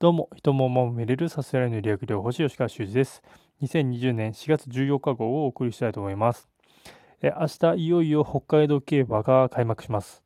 [0.00, 3.22] どうも、人ももめれるさすらいの略療法士吉川修司です。
[3.60, 6.48] 2020年4月14日号をお送りしたいと思います。
[7.20, 10.24] え明日、いよいよ北海道競馬が開幕します。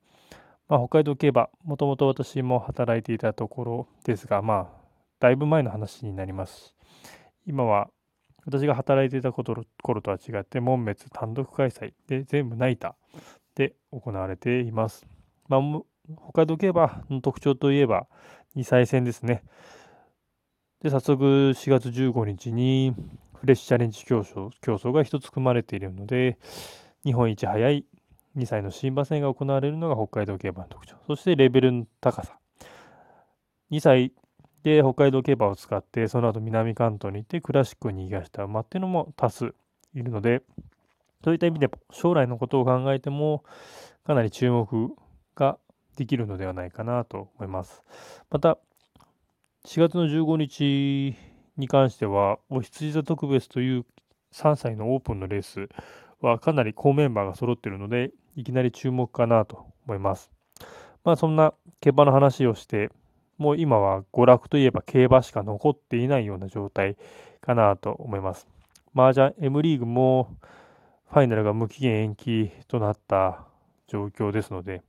[0.69, 4.69] まあ、北海道競馬、もともと私も働いていたところですが、まあ、
[5.19, 6.77] だいぶ前の話になります。
[7.45, 7.91] 今は、
[8.47, 12.95] 私が働いていた頃とは違って、門別単独開催で全部ナイタ
[13.57, 15.05] で行われています。
[15.49, 15.61] まあ、
[16.31, 18.07] 北海道競馬の特徴といえば、
[18.57, 19.43] 2歳戦ですね。
[20.83, 22.95] で、早速4月15日に
[23.41, 26.39] フレッシュチャレンジ競争競争が一つ組まれているので、
[27.05, 27.85] 日本一早い
[28.37, 30.97] 2歳の新馬戦が行われるのが北海道競馬の特徴。
[31.07, 32.39] そしてレベルの高さ。
[33.71, 34.13] 2歳
[34.63, 39.55] で北海道競馬を使って、その後南関東に行ってクラシックに逃がした馬っていうのも多数
[39.95, 40.43] いるので、
[41.23, 43.45] そういった意味で将来のことを考えても、
[44.05, 44.95] かなり注目
[45.35, 45.59] が
[45.97, 47.83] できるのではないかなと思います。
[48.31, 48.59] また、
[49.67, 51.17] 4月の15日
[51.57, 53.87] に関しては、お羊座特別という
[54.33, 55.69] 3歳のオープンのレース
[56.21, 60.31] はかなり好メンバーが揃っているので、いきなり注目かなと思います。
[61.05, 62.91] まあそんな競馬の話をして、
[63.39, 66.97] もう今は娯楽といえば競馬しか残っていないような状態
[67.41, 68.47] かなと思います。
[68.95, 70.37] 麻雀 M リーグも
[71.11, 73.45] ファイナルが無期限延期となった
[73.87, 74.83] 状況ですので、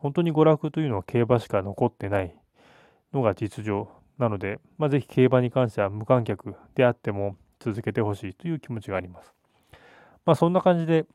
[0.00, 2.34] 本当に娯楽というのは競馬しか残ってない
[3.12, 9.34] のが実情なので、まあ、ぜひ競馬に関しては無観客であっても続けてほしいという気持ちがあります。
[10.24, 11.06] まあそんな感じで、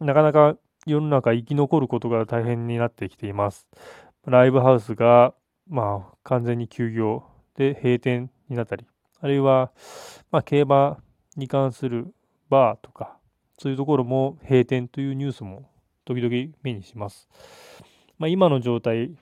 [0.00, 3.66] なかなか世の中生き残ることが大変になってきています。
[4.24, 5.34] ライブハウスが
[5.68, 7.24] まあ完全に休業
[7.56, 8.86] で閉店になったり、
[9.20, 9.72] あるいは
[10.30, 10.98] まあ競馬
[11.36, 12.14] に関する
[12.48, 13.18] バーとか、
[13.58, 15.68] そういうところも閉店というニュースも
[16.04, 17.28] 時々目にします。
[18.18, 19.12] まあ、今の状態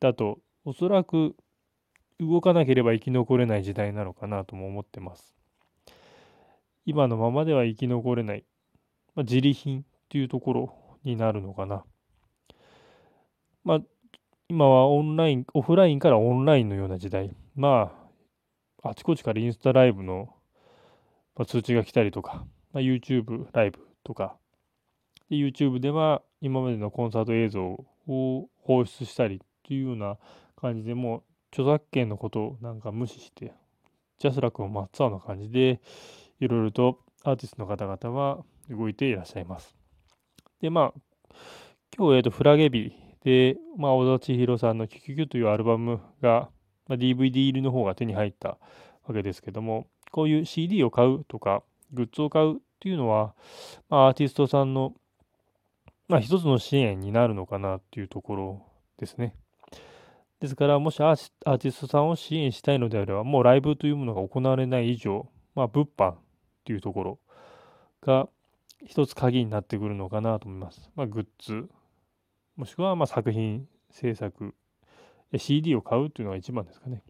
[0.00, 1.36] だと、おそらく
[2.18, 5.36] 動かなければ生き残れない時代なのかなとも思ってます。
[6.84, 8.44] 今のままでは生き残れない、
[9.14, 11.84] まあ、自利品っていうところになるのかな。
[13.64, 13.80] まあ、
[14.48, 17.34] 今はオンライン、オフラインからオンラインのような時代。
[17.54, 17.92] ま
[18.82, 20.32] あ、あちこちからインスタライブの、
[21.46, 24.36] 通知が来たりとか、まあ、YouTube ライブとか、
[25.28, 30.18] で YouTube では今までのコンサート映像をを放出したりというような
[30.56, 31.22] 感じでもう
[31.52, 33.52] 著作権のことをなんか無視して
[34.18, 35.80] ジャスラックを真っ青な感じで
[36.40, 39.76] いろいろとアーティストの方々は動いていらっしゃいます。
[40.60, 41.00] でまあ
[41.96, 42.92] 今日、えー、とフラゲ日
[43.24, 46.50] で、まあ、小田千尋さんの「キュキュキュ」というアルバムが、
[46.86, 48.58] まあ、DVD 入りの方が手に入った
[49.04, 51.62] わけですけどもこういう CD を買うとか
[51.92, 53.34] グッズを買うっていうのは、
[53.88, 54.94] まあ、アーティストさんの
[56.08, 58.62] まあ、一つの支援になるのかなっていうところ
[58.98, 59.34] ですね。
[60.40, 66.16] ですから、もしアーティストさんを支援したいのであれば、もうライブというものが行われない以上、まあ、物販っ
[66.64, 67.18] ていうところ
[68.02, 68.28] が
[68.84, 70.90] 一つ鍵になってくるのかなと思います。
[70.94, 71.68] まあ、グッズ、
[72.56, 74.54] もしくはま作品制作、
[75.36, 77.02] CD を買うっていうのが一番ですかね。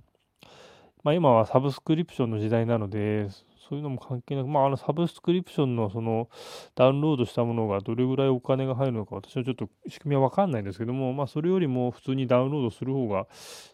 [1.02, 3.28] まあ、今はサブスクリプションの時代なので、
[3.68, 6.28] そういうのも関係なく、まあ、あのサブスクリプションのその
[6.74, 13.26] ダウンロードしたものがどれぐらいお金が入るのか、私はちょっと仕組みは分かんないんですけども、まあ、それよりも普通にダウンロードする方が、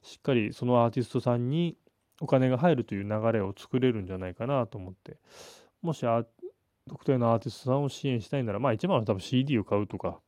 [0.02, 1.76] しっかりそのアーティストさんに
[2.20, 5.18] お金が入るという流れを作れるんじゃないかなと思って、
[5.82, 6.04] もし
[6.88, 10.20] 特定のアーティストさんを支援したいなら、まあ、一番は多分 CD を買うとか、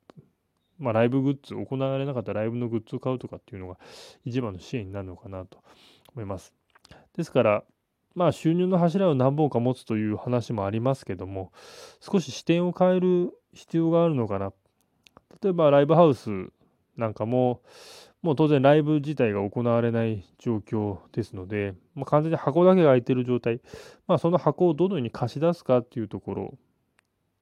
[0.79, 3.79] まあ、ライブグッズ、行われなかったライブのグッズを買うとかっていうのが
[4.25, 5.59] 一番の支援になるのかなと
[6.15, 6.53] 思います。
[7.17, 7.65] ですから、
[8.15, 11.53] まあ収入の柱を何本か持つという話もありますけども、
[12.01, 14.53] 少し視点を変える必要があるのかな。
[15.43, 16.31] 例えばライブハウス
[16.97, 17.63] なんかも、
[18.23, 23.61] もう当然ライブ自体が行われない状況ですので、まあ、完全に箱だけが空いてる状態、
[24.07, 26.55] まあ、その箱をどのように貸し出すかっていうところ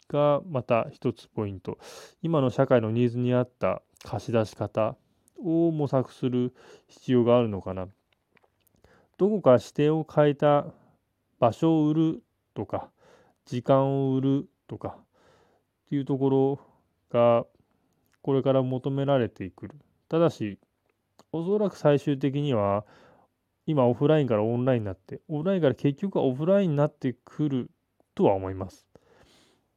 [0.08, 1.78] がまた一つポイント。
[2.20, 4.96] 今の社会のニーズに合った貸し出し方
[5.38, 6.52] を模索する
[6.88, 7.86] 必要があるのかな。
[9.22, 10.66] どこか視点を変えた
[11.38, 12.22] 場所を売る
[12.54, 12.90] とか
[13.46, 15.04] 時間を売るとかっ
[15.90, 16.60] ていうところ
[17.08, 17.46] が
[18.20, 19.68] これから求められてく。
[19.68, 19.76] る
[20.08, 20.58] ただし
[21.30, 22.84] おそらく最終的には
[23.64, 27.70] 今オフラインからオンラインになってオフラインから結局はオフラインになってくる
[28.16, 28.88] とは思います。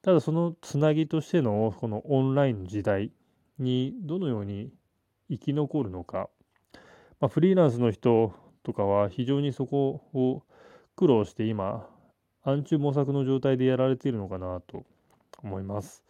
[0.02, 3.12] ただそのつなぎとしてのこのオンラインの時代
[3.60, 4.72] にどのように
[5.30, 6.31] 生き残るのか、
[7.20, 8.34] まあ、フリーランスの人
[8.66, 10.44] とかは非常にそこを
[10.96, 11.88] 苦労して今
[12.44, 14.84] 暗中模索の状態でやられているのかなと
[15.42, 16.04] 思います。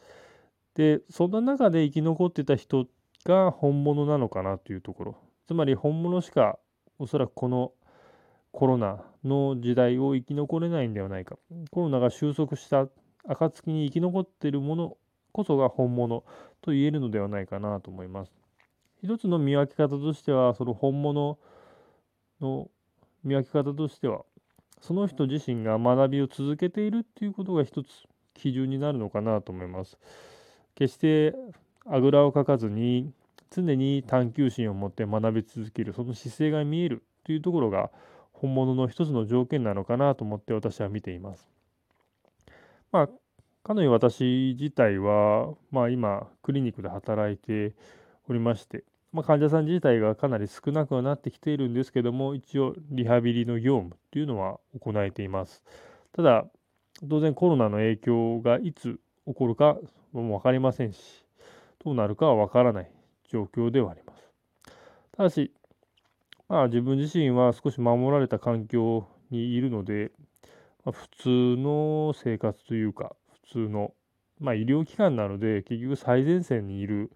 [0.74, 2.88] でそんな中で生き残ってた人
[3.26, 5.18] が本物なのかなというところ
[5.48, 6.58] つまり本物しか
[6.98, 7.72] おそらくこの
[8.52, 11.38] コロナの時代を生き残れないんではないか。
[11.72, 12.88] コロナが収束した
[13.28, 14.98] 暁に生き残っているもの
[15.34, 16.24] こそが本物
[16.62, 18.32] と言えるのではないかなと思います。
[19.04, 21.38] 一つの見分け方としては、その本物
[22.42, 22.70] の
[23.24, 24.24] 見分け方としては、
[24.82, 27.88] その人自身が学びを続けているっていうことが一つ
[28.34, 29.98] 基準になるのかなと思います。
[30.76, 31.34] 決して
[31.86, 33.12] あぐらをかかずに
[33.50, 37.90] 常に探求心を持って学び続けるその姿勢が見えるというところが
[38.34, 41.48] 本物の一つの条件なのかなと思って私は見ています。
[42.92, 43.10] まあ、
[43.64, 47.74] かのよう私自体は、まあ、今クリニックで働いて
[48.30, 48.84] おりまして、
[49.16, 55.64] まあ、患者さん自体がかなり少なくはなってきているんですけども一応リハビリの業務というのは行えています。
[56.14, 56.46] ただ
[57.10, 59.78] 当然コロナの影響がいつ起こるか
[60.14, 61.26] も分かりませんし
[61.84, 62.92] どうなるかは分からない
[63.30, 64.24] 状況ではあります。
[65.18, 65.52] ただし
[66.48, 70.12] まあ、自分自身は少し守られた環境にいるので、
[70.84, 73.16] まあ、普通の生活というか、
[73.46, 73.94] 普通の、
[74.40, 77.12] まあ、医療機関なので、結局最前線にいる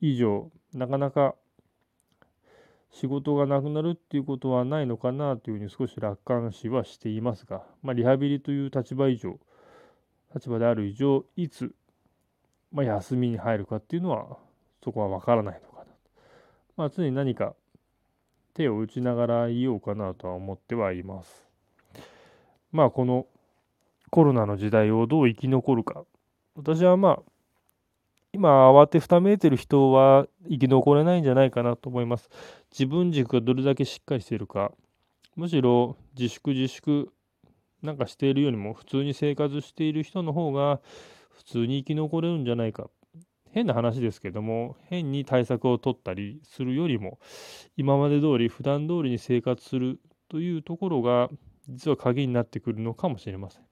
[0.00, 1.34] 以上、なかなか
[2.90, 9.38] 仕事がなくなるっていうことはないのかなというふうに少し楽観視はしていますが、まあ、リハビリという立場以上、
[10.34, 11.74] 立場である以上、いつ、
[12.72, 14.36] まあ、休みに入るかっていうのは、
[14.82, 15.90] そこはわからないのかなと。
[16.76, 17.54] まあ、常に何か
[18.54, 21.44] 手を打ちながら言おうかなとは思ってはいます。
[22.70, 23.26] まあこの
[24.10, 26.04] コロナの時代をどう生き残るか。
[26.54, 27.22] 私はまあ
[28.34, 32.28] 今慌てふためいてる人は生き残れないんじゃないかなと思います。
[32.72, 34.72] 自分軸がどれだけしっかりしているか。
[35.36, 37.12] むしろ自粛自粛
[37.80, 40.80] なんかしているよりも普通に生活している人の方が
[41.30, 42.90] 普通に生き残れるんじゃないか
[43.52, 47.20] 変な話ですけども変に対策を取ったりするよりも
[47.76, 51.28] 今まで通り普段通りに生活するというところが
[51.68, 53.62] 実は鍵になってくるのかもしれません。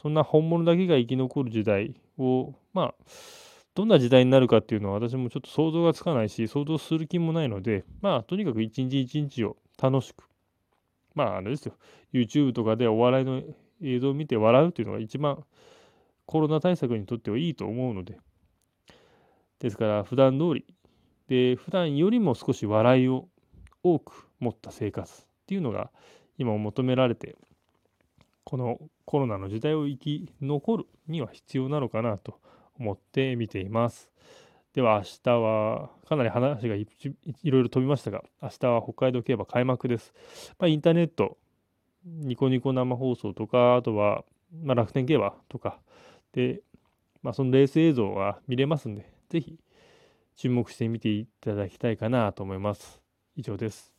[0.00, 2.94] そんな本物だけが生き残る時代をまあ
[3.74, 10.24] どんな時代になるかっていうのは私もちょっと想像がつかないし想像する気もないのでまあとにかく一日一日を楽しく
[11.14, 11.74] まああれですよ。
[12.12, 13.42] YouTube とかでお笑いの
[13.82, 15.44] 映像を見て笑うっていうのが一番
[16.26, 18.18] コロナ対策にとってはいいと思うので。
[19.60, 20.66] ですから普段通り
[21.28, 23.28] で普段よりも少し笑いを
[23.82, 25.90] 多く持った生活っていうのが
[26.36, 27.36] 今求められて
[28.44, 32.38] このコロナの時代を生き残るには必要なのかなと
[32.78, 34.10] 思って見ています。
[34.74, 36.86] では明日はかなり話がい
[37.44, 40.12] ろいろ飛びましたが明日は北海道競馬開幕です。
[40.58, 41.38] まあ、インターネット
[42.04, 44.24] ニコニコ生放送とかあとは、
[44.62, 45.78] まあ、楽天競馬とか
[46.32, 46.60] で、
[47.22, 49.58] まあ、そのレース映像は見れますんでぜひ
[50.36, 53.00] 注目してみていただきたいかなと思います。
[53.36, 53.93] 以上です。